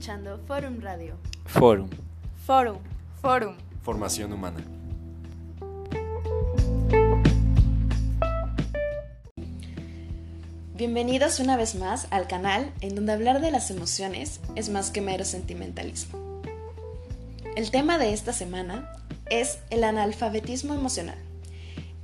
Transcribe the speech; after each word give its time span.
escuchando 0.00 0.40
Forum 0.46 0.80
Radio. 0.80 1.14
Forum. 1.44 1.90
Forum. 2.46 2.78
Forum. 3.20 3.54
Formación 3.82 4.32
humana. 4.32 4.64
Bienvenidos 10.74 11.38
una 11.38 11.58
vez 11.58 11.74
más 11.74 12.06
al 12.08 12.28
canal 12.28 12.72
en 12.80 12.94
donde 12.94 13.12
hablar 13.12 13.42
de 13.42 13.50
las 13.50 13.70
emociones 13.70 14.40
es 14.54 14.70
más 14.70 14.90
que 14.90 15.02
mero 15.02 15.26
sentimentalismo. 15.26 16.18
El 17.54 17.70
tema 17.70 17.98
de 17.98 18.14
esta 18.14 18.32
semana 18.32 18.90
es 19.28 19.58
el 19.68 19.84
analfabetismo 19.84 20.72
emocional. 20.72 21.18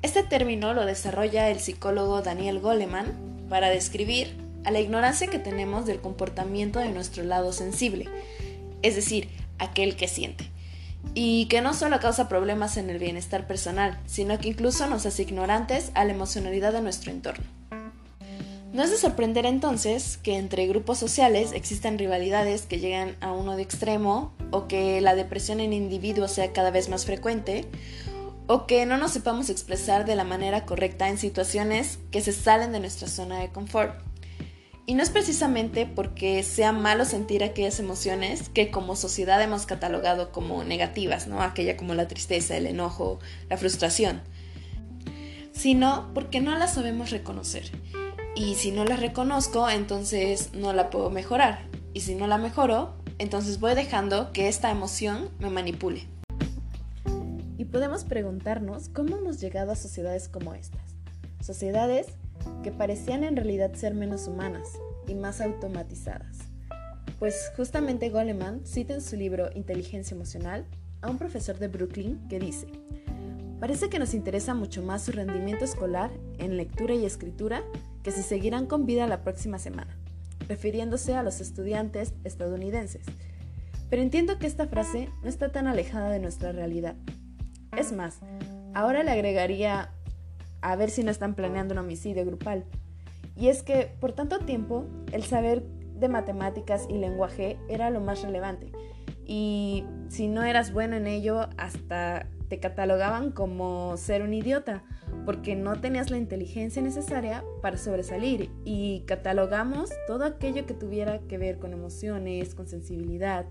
Este 0.02 0.22
término 0.22 0.74
lo 0.74 0.84
desarrolla 0.84 1.48
el 1.48 1.60
psicólogo 1.60 2.20
Daniel 2.20 2.60
Goleman 2.60 3.46
para 3.48 3.70
describir 3.70 4.45
a 4.66 4.70
la 4.72 4.80
ignorancia 4.80 5.28
que 5.28 5.38
tenemos 5.38 5.86
del 5.86 6.00
comportamiento 6.00 6.80
de 6.80 6.90
nuestro 6.90 7.22
lado 7.22 7.52
sensible, 7.52 8.08
es 8.82 8.96
decir, 8.96 9.28
aquel 9.58 9.96
que 9.96 10.08
siente, 10.08 10.50
y 11.14 11.46
que 11.46 11.60
no 11.60 11.72
solo 11.72 12.00
causa 12.00 12.28
problemas 12.28 12.76
en 12.76 12.90
el 12.90 12.98
bienestar 12.98 13.46
personal, 13.46 13.98
sino 14.06 14.38
que 14.38 14.48
incluso 14.48 14.86
nos 14.88 15.06
hace 15.06 15.22
ignorantes 15.22 15.92
a 15.94 16.04
la 16.04 16.12
emocionalidad 16.12 16.72
de 16.72 16.82
nuestro 16.82 17.12
entorno. 17.12 17.44
No 18.72 18.82
es 18.82 18.90
de 18.90 18.96
sorprender 18.96 19.46
entonces 19.46 20.18
que 20.18 20.36
entre 20.36 20.66
grupos 20.66 20.98
sociales 20.98 21.52
existan 21.52 21.96
rivalidades 21.96 22.62
que 22.62 22.80
llegan 22.80 23.16
a 23.20 23.32
uno 23.32 23.56
de 23.56 23.62
extremo, 23.62 24.34
o 24.50 24.66
que 24.66 25.00
la 25.00 25.14
depresión 25.14 25.60
en 25.60 25.72
individuos 25.72 26.32
sea 26.32 26.52
cada 26.52 26.72
vez 26.72 26.88
más 26.88 27.06
frecuente, 27.06 27.64
o 28.48 28.66
que 28.66 28.84
no 28.84 28.98
nos 28.98 29.12
sepamos 29.12 29.48
expresar 29.48 30.04
de 30.04 30.16
la 30.16 30.24
manera 30.24 30.66
correcta 30.66 31.08
en 31.08 31.18
situaciones 31.18 32.00
que 32.10 32.20
se 32.20 32.32
salen 32.32 32.72
de 32.72 32.80
nuestra 32.80 33.08
zona 33.08 33.38
de 33.38 33.48
confort. 33.48 34.05
Y 34.88 34.94
no 34.94 35.02
es 35.02 35.10
precisamente 35.10 35.84
porque 35.84 36.44
sea 36.44 36.70
malo 36.70 37.04
sentir 37.04 37.42
aquellas 37.42 37.80
emociones 37.80 38.48
que 38.48 38.70
como 38.70 38.94
sociedad 38.94 39.42
hemos 39.42 39.66
catalogado 39.66 40.30
como 40.30 40.62
negativas, 40.62 41.26
¿no? 41.26 41.42
Aquella 41.42 41.76
como 41.76 41.94
la 41.94 42.06
tristeza, 42.06 42.56
el 42.56 42.66
enojo, 42.66 43.18
la 43.50 43.56
frustración, 43.56 44.22
sino 45.50 46.12
porque 46.14 46.40
no 46.40 46.56
las 46.56 46.74
sabemos 46.74 47.10
reconocer. 47.10 47.72
Y 48.36 48.54
si 48.54 48.70
no 48.70 48.84
las 48.84 49.00
reconozco, 49.00 49.68
entonces 49.68 50.50
no 50.52 50.72
la 50.72 50.88
puedo 50.88 51.10
mejorar. 51.10 51.68
Y 51.92 52.02
si 52.02 52.14
no 52.14 52.28
la 52.28 52.38
mejoro, 52.38 52.94
entonces 53.18 53.58
voy 53.58 53.74
dejando 53.74 54.30
que 54.32 54.46
esta 54.46 54.70
emoción 54.70 55.30
me 55.40 55.50
manipule. 55.50 56.06
Y 57.58 57.64
podemos 57.64 58.04
preguntarnos 58.04 58.88
cómo 58.90 59.16
hemos 59.16 59.40
llegado 59.40 59.72
a 59.72 59.76
sociedades 59.76 60.28
como 60.28 60.54
estas. 60.54 60.94
Sociedades 61.40 62.06
que 62.62 62.72
parecían 62.72 63.24
en 63.24 63.36
realidad 63.36 63.74
ser 63.74 63.94
menos 63.94 64.26
humanas 64.26 64.78
y 65.06 65.14
más 65.14 65.40
automatizadas. 65.40 66.38
Pues 67.18 67.50
justamente 67.56 68.10
Goleman 68.10 68.66
cita 68.66 68.94
en 68.94 69.00
su 69.00 69.16
libro 69.16 69.50
Inteligencia 69.54 70.14
Emocional 70.14 70.66
a 71.00 71.10
un 71.10 71.18
profesor 71.18 71.58
de 71.58 71.68
Brooklyn 71.68 72.28
que 72.28 72.38
dice, 72.38 72.66
parece 73.60 73.88
que 73.88 73.98
nos 73.98 74.12
interesa 74.12 74.54
mucho 74.54 74.82
más 74.82 75.02
su 75.02 75.12
rendimiento 75.12 75.64
escolar 75.64 76.10
en 76.38 76.56
lectura 76.56 76.94
y 76.94 77.06
escritura 77.06 77.62
que 78.02 78.10
si 78.12 78.22
seguirán 78.22 78.66
con 78.66 78.86
vida 78.86 79.06
la 79.06 79.22
próxima 79.22 79.58
semana, 79.58 79.96
refiriéndose 80.48 81.14
a 81.14 81.22
los 81.22 81.40
estudiantes 81.40 82.12
estadounidenses. 82.24 83.06
Pero 83.88 84.02
entiendo 84.02 84.38
que 84.38 84.46
esta 84.46 84.66
frase 84.66 85.08
no 85.22 85.28
está 85.28 85.50
tan 85.52 85.66
alejada 85.66 86.10
de 86.10 86.18
nuestra 86.18 86.52
realidad. 86.52 86.96
Es 87.76 87.92
más, 87.92 88.18
ahora 88.74 89.02
le 89.02 89.10
agregaría 89.10 89.90
a 90.66 90.74
ver 90.74 90.90
si 90.90 91.04
no 91.04 91.12
están 91.12 91.34
planeando 91.34 91.74
un 91.74 91.78
homicidio 91.78 92.26
grupal. 92.26 92.64
Y 93.36 93.48
es 93.48 93.62
que 93.62 93.88
por 94.00 94.12
tanto 94.12 94.40
tiempo 94.40 94.84
el 95.12 95.22
saber 95.22 95.62
de 95.94 96.08
matemáticas 96.08 96.86
y 96.90 96.98
lenguaje 96.98 97.56
era 97.68 97.88
lo 97.90 98.00
más 98.00 98.22
relevante. 98.22 98.72
Y 99.24 99.84
si 100.08 100.26
no 100.26 100.42
eras 100.42 100.72
bueno 100.72 100.96
en 100.96 101.06
ello, 101.06 101.48
hasta 101.56 102.26
te 102.48 102.58
catalogaban 102.58 103.30
como 103.30 103.96
ser 103.96 104.22
un 104.22 104.34
idiota, 104.34 104.82
porque 105.24 105.54
no 105.54 105.80
tenías 105.80 106.10
la 106.10 106.18
inteligencia 106.18 106.82
necesaria 106.82 107.44
para 107.62 107.76
sobresalir. 107.76 108.50
Y 108.64 109.04
catalogamos 109.06 109.90
todo 110.08 110.24
aquello 110.24 110.66
que 110.66 110.74
tuviera 110.74 111.20
que 111.20 111.38
ver 111.38 111.58
con 111.60 111.72
emociones, 111.72 112.56
con 112.56 112.66
sensibilidad, 112.66 113.46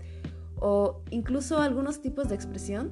o 0.58 1.00
incluso 1.10 1.60
algunos 1.60 2.02
tipos 2.02 2.28
de 2.28 2.34
expresión 2.34 2.90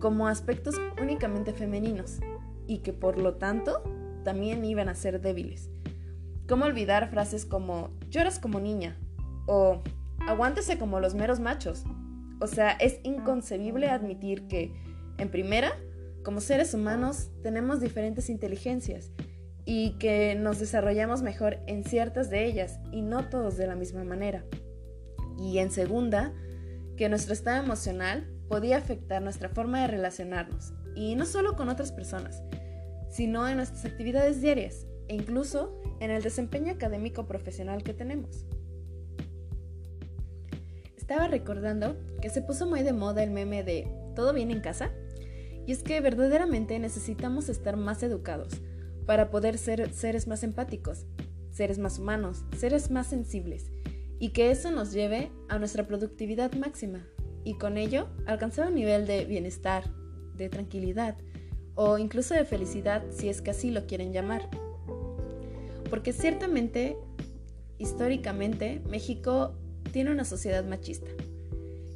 como 0.00 0.28
aspectos 0.28 0.76
únicamente 1.00 1.52
femeninos 1.52 2.20
y 2.66 2.78
que 2.78 2.92
por 2.92 3.18
lo 3.18 3.34
tanto 3.34 3.82
también 4.24 4.64
iban 4.64 4.88
a 4.88 4.94
ser 4.94 5.20
débiles. 5.20 5.70
¿Cómo 6.48 6.64
olvidar 6.64 7.10
frases 7.10 7.46
como 7.46 7.90
lloras 8.10 8.38
como 8.38 8.60
niña? 8.60 8.98
o 9.46 9.82
aguántese 10.26 10.78
como 10.78 11.00
los 11.00 11.14
meros 11.14 11.40
machos? 11.40 11.84
O 12.40 12.46
sea, 12.46 12.72
es 12.72 12.98
inconcebible 13.02 13.88
admitir 13.88 14.46
que, 14.48 14.72
en 15.18 15.30
primera, 15.30 15.72
como 16.24 16.40
seres 16.40 16.74
humanos 16.74 17.30
tenemos 17.42 17.80
diferentes 17.80 18.28
inteligencias 18.28 19.12
y 19.64 19.92
que 19.98 20.34
nos 20.34 20.58
desarrollamos 20.58 21.22
mejor 21.22 21.58
en 21.66 21.84
ciertas 21.84 22.28
de 22.30 22.44
ellas 22.44 22.80
y 22.92 23.02
no 23.02 23.28
todos 23.28 23.56
de 23.56 23.66
la 23.66 23.76
misma 23.76 24.04
manera. 24.04 24.44
Y 25.38 25.58
en 25.58 25.70
segunda, 25.70 26.32
que 26.96 27.08
nuestro 27.08 27.32
estado 27.32 27.62
emocional 27.62 28.28
podía 28.48 28.76
afectar 28.76 29.22
nuestra 29.22 29.48
forma 29.48 29.80
de 29.80 29.88
relacionarnos 29.88 30.72
y 30.94 31.14
no 31.14 31.26
solo 31.26 31.56
con 31.56 31.68
otras 31.68 31.92
personas, 31.92 32.42
sino 33.10 33.48
en 33.48 33.56
nuestras 33.56 33.84
actividades 33.84 34.40
diarias 34.40 34.86
e 35.08 35.14
incluso 35.14 35.80
en 36.00 36.10
el 36.10 36.22
desempeño 36.22 36.72
académico 36.72 37.26
profesional 37.26 37.82
que 37.82 37.94
tenemos. 37.94 38.46
Estaba 40.96 41.28
recordando 41.28 41.96
que 42.22 42.30
se 42.30 42.42
puso 42.42 42.66
muy 42.66 42.82
de 42.82 42.92
moda 42.92 43.22
el 43.22 43.30
meme 43.30 43.62
de 43.62 43.86
¿todo 44.16 44.32
bien 44.32 44.50
en 44.50 44.60
casa? 44.60 44.90
Y 45.66 45.72
es 45.72 45.82
que 45.82 46.00
verdaderamente 46.00 46.78
necesitamos 46.78 47.48
estar 47.48 47.76
más 47.76 48.02
educados 48.02 48.60
para 49.06 49.30
poder 49.30 49.58
ser 49.58 49.92
seres 49.92 50.26
más 50.26 50.42
empáticos, 50.42 51.06
seres 51.50 51.78
más 51.78 51.98
humanos, 51.98 52.44
seres 52.56 52.90
más 52.90 53.06
sensibles, 53.06 53.70
y 54.18 54.30
que 54.30 54.50
eso 54.50 54.70
nos 54.70 54.92
lleve 54.92 55.30
a 55.48 55.58
nuestra 55.58 55.86
productividad 55.86 56.52
máxima, 56.54 57.06
y 57.44 57.58
con 57.58 57.76
ello 57.76 58.08
alcanzar 58.26 58.68
un 58.68 58.74
nivel 58.74 59.06
de 59.06 59.24
bienestar, 59.24 59.84
de 60.36 60.48
tranquilidad 60.48 61.16
o 61.74 61.98
incluso 61.98 62.34
de 62.34 62.44
felicidad 62.44 63.02
si 63.10 63.28
es 63.28 63.40
que 63.40 63.50
así 63.50 63.70
lo 63.70 63.86
quieren 63.86 64.12
llamar. 64.12 64.48
Porque 65.90 66.12
ciertamente, 66.12 66.96
históricamente, 67.78 68.80
México 68.88 69.54
tiene 69.92 70.10
una 70.10 70.24
sociedad 70.24 70.64
machista. 70.64 71.10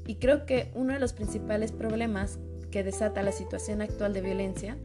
Y 0.06 0.16
creo 0.16 0.46
que 0.46 0.70
uno 0.74 0.92
de 0.92 1.00
los 1.00 1.12
principales 1.12 1.72
problemas 1.72 2.38
que 2.70 2.82
desata 2.82 3.22
la 3.22 3.32
situación 3.32 3.82
actual 3.82 4.12
de 4.12 4.20
violencia 4.20 4.76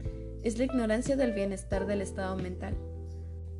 es 0.42 0.58
la 0.58 0.64
ignorancia 0.64 1.16
del 1.16 1.32
bienestar 1.32 1.86
del 1.86 2.02
estado 2.02 2.36
mental. 2.36 2.74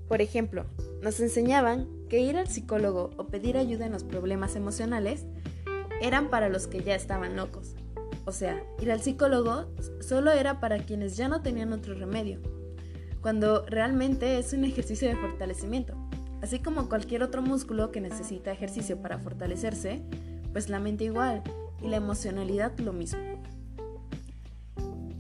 Por 0.09 0.21
ejemplo, 0.21 0.67
nos 1.03 1.19
enseñaban 1.21 1.89
que 2.09 2.21
ir 2.21 2.37
al 2.37 2.49
psicólogo 2.49 3.11
o 3.17 3.29
pedir 3.29 3.57
ayuda 3.57 3.87
en 3.87 3.93
los 3.93 4.05
problemas 4.05 4.57
emocionales 4.57 5.25
eran 6.01 6.29
para 6.29 6.49
los 6.49 6.67
que 6.67 6.83
ya 6.83 6.95
estaban 6.95 7.37
locos, 7.37 7.74
o 8.27 8.33
sea, 8.33 8.63
ir 8.81 8.91
al 8.91 9.01
psicólogo 9.01 9.67
solo 10.01 10.33
era 10.33 10.61
para 10.61 10.79
quienes 10.79 11.17
ya 11.17 11.29
no 11.29 11.43
tenían 11.43 11.73
otro 11.73 11.95
remedio, 11.95 12.41
cuando 13.21 13.65
realmente 13.67 14.39
es 14.39 14.53
un 14.53 14.65
ejercicio 14.65 15.09
de 15.09 15.17
fortalecimiento. 15.17 15.95
Así 16.43 16.59
como 16.59 16.89
cualquier 16.89 17.23
otro 17.23 17.43
músculo 17.43 17.91
que 17.91 18.01
necesita 18.01 18.53
ejercicio 18.53 19.01
para 19.01 19.19
fortalecerse, 19.19 20.03
pues 20.53 20.69
la 20.69 20.79
mente 20.79 21.05
igual 21.05 21.43
y 21.83 21.89
la 21.89 21.97
emocionalidad 21.97 22.79
lo 22.79 22.93
mismo. 22.93 23.21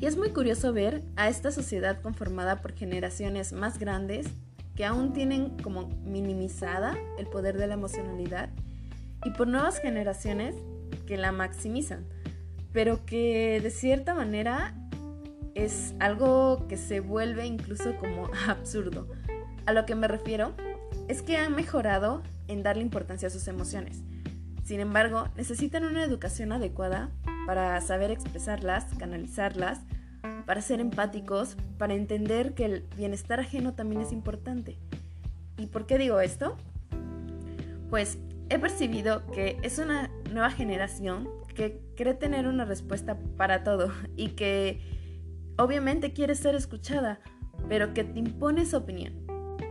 Y 0.00 0.06
es 0.06 0.16
muy 0.18 0.30
curioso 0.30 0.72
ver 0.72 1.02
a 1.16 1.28
esta 1.28 1.50
sociedad 1.50 2.00
conformada 2.02 2.60
por 2.60 2.74
generaciones 2.74 3.52
más 3.52 3.78
grandes 3.78 4.26
que 4.74 4.84
aún 4.84 5.12
tienen 5.12 5.56
como 5.62 5.88
minimizada 6.04 6.98
el 7.18 7.26
poder 7.26 7.56
de 7.56 7.68
la 7.68 7.74
emocionalidad 7.74 8.50
y 9.24 9.30
por 9.30 9.46
nuevas 9.46 9.78
generaciones 9.78 10.56
que 11.06 11.16
la 11.16 11.32
maximizan 11.32 12.04
pero 12.74 13.06
que 13.06 13.60
de 13.62 13.70
cierta 13.70 14.14
manera 14.14 14.74
es 15.54 15.94
algo 16.00 16.66
que 16.68 16.76
se 16.76 16.98
vuelve 16.98 17.46
incluso 17.46 17.96
como 17.96 18.28
absurdo. 18.48 19.08
A 19.64 19.72
lo 19.72 19.86
que 19.86 19.94
me 19.94 20.08
refiero 20.08 20.52
es 21.08 21.22
que 21.22 21.38
han 21.38 21.54
mejorado 21.54 22.22
en 22.48 22.62
darle 22.62 22.82
importancia 22.82 23.28
a 23.28 23.30
sus 23.30 23.46
emociones. 23.48 24.02
Sin 24.64 24.80
embargo, 24.80 25.28
necesitan 25.36 25.84
una 25.84 26.02
educación 26.02 26.50
adecuada 26.50 27.10
para 27.46 27.80
saber 27.80 28.10
expresarlas, 28.10 28.86
canalizarlas, 28.98 29.80
para 30.44 30.60
ser 30.60 30.80
empáticos, 30.80 31.56
para 31.78 31.94
entender 31.94 32.54
que 32.54 32.64
el 32.64 32.84
bienestar 32.96 33.38
ajeno 33.38 33.74
también 33.74 34.02
es 34.02 34.10
importante. 34.10 34.78
¿Y 35.58 35.66
por 35.66 35.86
qué 35.86 35.96
digo 35.96 36.18
esto? 36.18 36.56
Pues 37.88 38.18
he 38.48 38.58
percibido 38.58 39.24
que 39.30 39.58
es 39.62 39.78
una 39.78 40.10
nueva 40.32 40.50
generación 40.50 41.28
que 41.54 41.83
cree 41.94 42.14
tener 42.14 42.46
una 42.46 42.64
respuesta 42.64 43.18
para 43.36 43.64
todo 43.64 43.90
y 44.16 44.30
que 44.30 44.80
obviamente 45.56 46.12
quiere 46.12 46.34
ser 46.34 46.54
escuchada, 46.54 47.20
pero 47.68 47.94
que 47.94 48.04
te 48.04 48.18
impone 48.18 48.66
su 48.66 48.76
opinión. 48.76 49.24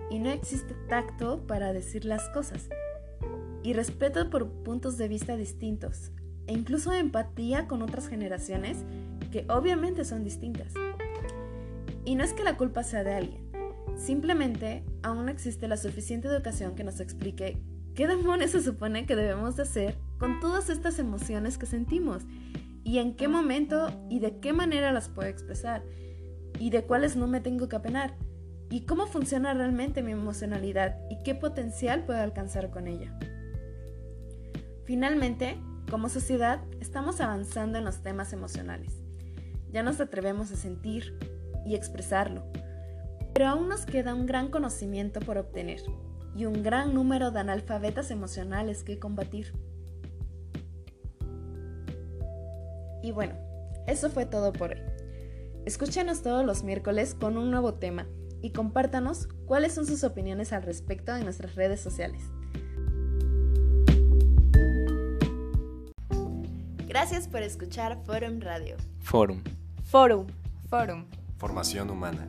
Y 0.10 0.20
no 0.20 0.30
existe 0.30 0.76
tacto 0.90 1.48
para 1.48 1.74
decir 1.74 2.06
las 2.06 2.30
cosas. 2.30 2.70
y 3.66 3.72
respeto 3.72 4.30
por 4.30 4.50
puntos 4.64 4.98
de 4.98 5.08
vista 5.08 5.38
distintos 5.38 6.12
e 6.48 6.54
incluso 6.54 6.92
empatía 6.92 7.66
con 7.66 7.82
otras 7.82 8.10
generaciones 8.10 8.84
que 9.32 9.46
obviamente 9.50 10.04
son 10.04 10.24
distintas. 10.24 10.74
Y 12.06 12.16
no 12.16 12.26
es 12.26 12.34
que 12.34 12.44
la 12.44 12.58
culpa 12.58 12.84
sea 12.84 13.04
de 13.04 13.14
alguien, 13.14 13.50
simplemente 13.96 14.84
aún 15.02 15.26
no 15.26 15.32
existe 15.32 15.68
la 15.68 15.78
suficiente 15.78 16.28
educación 16.28 16.76
que 16.76 16.84
nos 16.84 17.00
explique 17.00 17.62
qué 17.96 18.08
demonios 18.08 18.52
se 18.52 18.62
supone 18.62 19.06
que 19.06 19.16
debemos 19.16 19.56
de 19.56 19.64
hacer 19.64 19.98
con 20.18 20.40
todas 20.40 20.70
estas 20.70 21.00
emociones 21.00 21.58
que 21.58 21.66
sentimos 21.66 22.24
y 22.84 23.00
en 23.00 23.16
qué 23.16 23.28
momento 23.28 23.88
y 24.10 24.20
de 24.20 24.40
qué 24.40 24.54
manera 24.54 24.92
las 24.92 25.10
puedo 25.10 25.30
expresar 25.30 25.84
y 26.60 26.70
de 26.70 26.84
cuáles 26.84 27.16
no 27.16 27.28
me 27.28 27.42
tengo 27.42 27.70
que 27.70 27.76
apenar 27.76 28.16
y 28.70 28.86
cómo 28.86 29.06
funciona 29.06 29.54
realmente 29.54 30.02
mi 30.02 30.12
emocionalidad 30.12 30.98
y 31.10 31.22
qué 31.24 31.36
potencial 31.36 32.06
puedo 32.06 32.22
alcanzar 32.22 32.72
con 32.72 32.88
ella. 32.88 33.18
Finalmente, 34.86 35.58
como 35.90 36.10
sociedad, 36.10 36.62
estamos 36.82 37.22
avanzando 37.22 37.78
en 37.78 37.86
los 37.86 38.02
temas 38.02 38.34
emocionales. 38.34 39.04
Ya 39.72 39.84
nos 39.84 40.00
atrevemos 40.02 40.52
a 40.52 40.56
sentir 40.56 41.18
y 41.66 41.76
expresarlo, 41.76 42.44
pero 43.34 43.48
aún 43.48 43.70
nos 43.70 43.86
queda 43.86 44.16
un 44.16 44.26
gran 44.26 44.50
conocimiento 44.50 45.20
por 45.20 45.38
obtener 45.38 45.82
y 46.36 46.46
un 46.46 46.64
gran 46.64 46.94
número 46.94 47.32
de 47.32 47.40
analfabetas 47.40 48.12
emocionales 48.12 48.84
que 48.84 49.00
combatir. 49.00 49.54
Y 53.02 53.12
bueno, 53.12 53.36
eso 53.88 54.10
fue 54.10 54.26
todo 54.26 54.54
por 54.54 54.72
hoy. 54.72 54.82
Escúchenos 55.66 56.24
todos 56.24 56.46
los 56.46 56.64
miércoles 56.64 57.16
con 57.16 57.38
un 57.38 57.52
nuevo 57.52 57.76
tema 57.76 58.08
y 58.42 58.52
compártanos 58.52 59.28
cuáles 59.46 59.74
son 59.74 59.86
sus 59.86 60.04
opiniones 60.04 60.52
al 60.54 60.64
respecto 60.64 61.16
en 61.16 61.24
nuestras 61.24 61.56
redes 61.56 61.80
sociales. 61.80 62.24
Gracias 66.88 67.28
por 67.28 67.42
escuchar 67.42 68.04
Forum 68.06 68.40
Radio. 68.40 68.78
Forum. 69.00 69.42
Forum. 69.84 70.28
Forum. 70.70 71.06
Formación 71.38 71.90
humana. 71.90 72.28